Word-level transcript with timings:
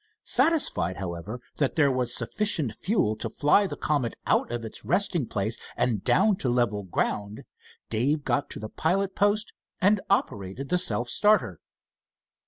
Satisfied, 0.25 0.97
however, 0.97 1.39
that 1.57 1.75
there 1.75 1.91
was 1.91 2.11
sufficient 2.15 2.73
fuel 2.73 3.15
to 3.17 3.29
fly 3.29 3.67
the 3.67 3.75
Comet 3.77 4.15
out 4.25 4.51
of 4.51 4.65
its 4.65 4.83
resting 4.83 5.27
place 5.27 5.59
and 5.77 6.03
down 6.03 6.37
to 6.37 6.49
level 6.49 6.81
ground, 6.81 7.43
Dave 7.91 8.23
got 8.23 8.49
to 8.49 8.59
the 8.59 8.67
pilot 8.69 9.15
post 9.15 9.53
and 9.79 10.01
operated 10.09 10.69
the 10.69 10.79
self 10.79 11.07
starter. 11.07 11.59